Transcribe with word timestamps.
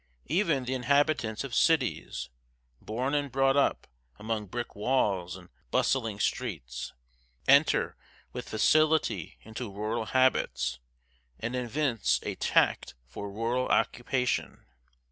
Even 0.25 0.65
the 0.65 0.73
inhabitants 0.73 1.43
of 1.43 1.53
cities, 1.53 2.31
born 2.81 3.13
and 3.13 3.31
brought 3.31 3.55
up 3.55 3.85
among 4.17 4.47
brick 4.47 4.75
walls 4.75 5.35
and 5.37 5.49
bustling 5.69 6.19
streets, 6.19 6.91
enter 7.47 7.95
with 8.33 8.49
facility 8.49 9.37
into 9.43 9.71
rural 9.71 10.05
habits, 10.05 10.79
and 11.39 11.55
evince 11.55 12.19
a 12.23 12.33
tact 12.33 12.95
for 13.05 13.31
rural 13.31 13.67
occupation. 13.67 14.65